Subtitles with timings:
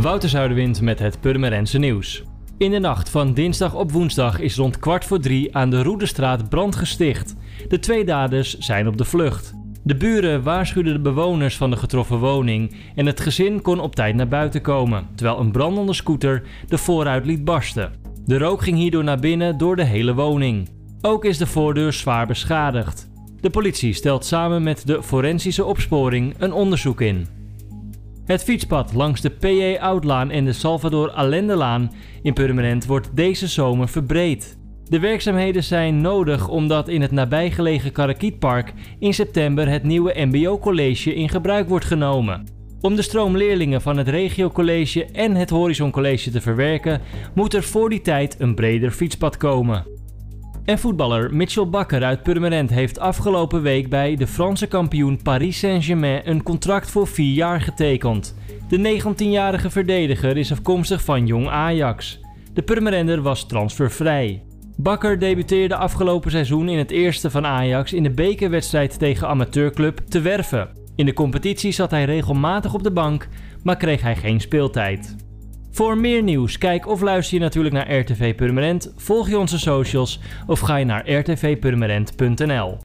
[0.00, 2.22] Wouter Zuiderwind met het Purmerense nieuws.
[2.58, 6.48] In de nacht van dinsdag op woensdag is rond kwart voor drie aan de Roedestraat
[6.48, 7.34] brand gesticht.
[7.68, 9.54] De twee daders zijn op de vlucht.
[9.84, 14.14] De buren waarschuwden de bewoners van de getroffen woning en het gezin kon op tijd
[14.14, 17.92] naar buiten komen, terwijl een brandende scooter de vooruit liet barsten.
[18.24, 20.68] De rook ging hierdoor naar binnen door de hele woning.
[21.00, 23.10] Ook is de voordeur zwaar beschadigd.
[23.40, 27.37] De politie stelt samen met de forensische opsporing een onderzoek in.
[28.28, 31.92] Het fietspad langs de PJ Outlaan en de Salvador Allendelaan
[32.22, 34.58] in Purmerend wordt deze zomer verbreed.
[34.84, 41.28] De werkzaamheden zijn nodig omdat in het nabijgelegen Karakietpark in september het nieuwe MBO-college in
[41.28, 42.46] gebruik wordt genomen.
[42.80, 47.00] Om de stroom leerlingen van het regiocollege en het Horizon College te verwerken,
[47.34, 49.97] moet er voor die tijd een breder fietspad komen.
[50.68, 56.20] En voetballer Mitchell Bakker uit Purmerend heeft afgelopen week bij de Franse kampioen Paris Saint-Germain
[56.24, 58.34] een contract voor vier jaar getekend.
[58.68, 62.20] De 19-jarige verdediger is afkomstig van Jong Ajax.
[62.52, 64.42] De Purmerender was transfervrij.
[64.76, 70.20] Bakker debuteerde afgelopen seizoen in het eerste van Ajax in de bekerwedstrijd tegen amateurclub Te
[70.20, 70.68] Werven.
[70.96, 73.28] In de competitie zat hij regelmatig op de bank,
[73.62, 75.27] maar kreeg hij geen speeltijd.
[75.78, 80.20] Voor meer nieuws, kijk of luister je natuurlijk naar RTV Purmerend, volg je onze socials
[80.46, 82.76] of ga je naar rtvpurmerend.nl.